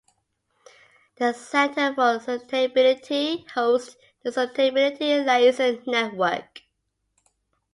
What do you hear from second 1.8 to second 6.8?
for Sustainability hosts the Sustainability Liaison Network.